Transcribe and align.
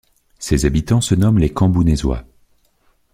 Ses 0.39 0.65
habitants 0.65 0.99
se 0.99 1.13
nomment 1.13 1.37
les 1.37 1.53
Cambounésois. 1.53 2.23